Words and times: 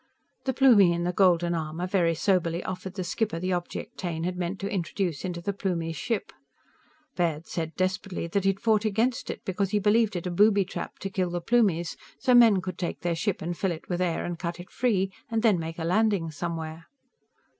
_"The 0.45 0.53
Plumie 0.55 0.93
in 0.93 1.03
the 1.03 1.13
golden 1.13 1.53
armor 1.53 1.85
very 1.85 2.15
soberly 2.15 2.63
offered 2.63 2.95
the 2.95 3.03
skipper 3.03 3.39
the 3.39 3.53
object 3.53 3.99
Taine 3.99 4.23
had 4.23 4.35
meant 4.35 4.59
to 4.61 4.67
introduce 4.67 5.23
into 5.23 5.41
the 5.41 5.53
Plumie's 5.53 5.95
ship. 5.95 6.33
Baird 7.15 7.45
said 7.45 7.75
desperately 7.75 8.25
that 8.25 8.43
he'd 8.43 8.59
fought 8.59 8.83
against 8.83 9.29
it, 9.29 9.45
because 9.45 9.69
he 9.69 9.77
believed 9.77 10.15
it 10.15 10.25
a 10.25 10.31
booby 10.31 10.65
trap 10.65 10.97
to 11.01 11.11
kill 11.11 11.29
the 11.29 11.39
Plumies 11.39 11.95
so 12.17 12.33
men 12.33 12.61
could 12.61 12.79
take 12.79 13.01
their 13.01 13.13
ship 13.13 13.43
and 13.43 13.55
fill 13.55 13.71
it 13.71 13.89
with 13.89 14.01
air 14.01 14.25
and 14.25 14.39
cut 14.39 14.59
it 14.59 14.71
free, 14.71 15.11
and 15.29 15.43
then 15.43 15.59
make 15.59 15.77
a 15.77 15.83
landing 15.85 16.31
somewhere. 16.31 16.87